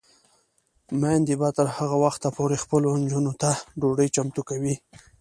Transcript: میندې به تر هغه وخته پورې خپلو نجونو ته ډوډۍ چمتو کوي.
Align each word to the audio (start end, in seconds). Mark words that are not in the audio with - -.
میندې 1.01 1.33
به 1.39 1.49
تر 1.57 1.67
هغه 1.77 1.95
وخته 2.05 2.27
پورې 2.37 2.61
خپلو 2.63 2.87
نجونو 3.03 3.31
ته 3.41 3.49
ډوډۍ 3.79 4.07
چمتو 4.15 4.41
کوي. 4.49 4.75